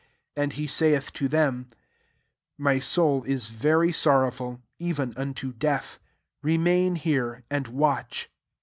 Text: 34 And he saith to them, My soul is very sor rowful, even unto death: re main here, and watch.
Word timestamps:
34 0.35 0.43
And 0.43 0.53
he 0.53 0.65
saith 0.65 1.13
to 1.13 1.27
them, 1.27 1.67
My 2.57 2.79
soul 2.79 3.21
is 3.25 3.49
very 3.49 3.93
sor 3.93 4.21
rowful, 4.23 4.61
even 4.79 5.13
unto 5.15 5.53
death: 5.53 5.99
re 6.41 6.57
main 6.57 6.95
here, 6.95 7.43
and 7.51 7.67
watch. 7.67 8.31